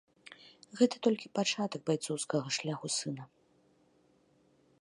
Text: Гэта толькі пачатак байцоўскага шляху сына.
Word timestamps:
Гэта 0.79 0.95
толькі 1.07 1.29
пачатак 1.39 1.81
байцоўскага 1.89 2.47
шляху 2.59 2.87
сына. 2.97 3.29